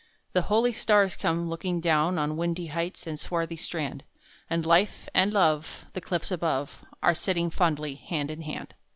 [0.33, 4.03] The holy stars come looking down On windy heights and swarthy strand,
[4.49, 8.73] And Life and Love The cliffs above Are sitting fondly hand in hand.